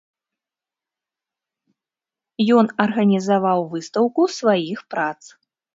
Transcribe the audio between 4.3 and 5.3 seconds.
сваіх прац.